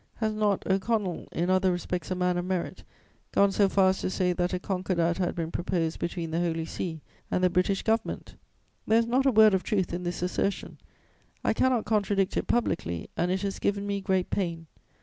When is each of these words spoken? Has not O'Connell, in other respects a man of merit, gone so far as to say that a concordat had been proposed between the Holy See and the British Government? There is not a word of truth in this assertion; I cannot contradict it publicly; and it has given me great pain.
Has 0.15 0.33
not 0.33 0.65
O'Connell, 0.65 1.27
in 1.31 1.51
other 1.51 1.71
respects 1.71 2.09
a 2.09 2.15
man 2.15 2.35
of 2.35 2.43
merit, 2.45 2.83
gone 3.31 3.51
so 3.51 3.69
far 3.69 3.89
as 3.89 4.01
to 4.01 4.09
say 4.09 4.33
that 4.33 4.51
a 4.51 4.57
concordat 4.57 5.17
had 5.19 5.35
been 5.35 5.51
proposed 5.51 5.99
between 5.99 6.31
the 6.31 6.39
Holy 6.39 6.65
See 6.65 7.01
and 7.29 7.43
the 7.43 7.51
British 7.51 7.83
Government? 7.83 8.33
There 8.87 8.97
is 8.97 9.05
not 9.05 9.27
a 9.27 9.31
word 9.31 9.53
of 9.53 9.61
truth 9.61 9.93
in 9.93 10.01
this 10.01 10.23
assertion; 10.23 10.79
I 11.43 11.53
cannot 11.53 11.85
contradict 11.85 12.35
it 12.35 12.47
publicly; 12.47 13.11
and 13.15 13.29
it 13.29 13.43
has 13.43 13.59
given 13.59 13.85
me 13.85 14.01
great 14.01 14.31
pain. 14.31 14.65